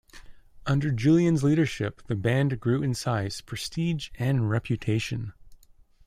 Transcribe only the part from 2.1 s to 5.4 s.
band grew in size, prestige, and reputation.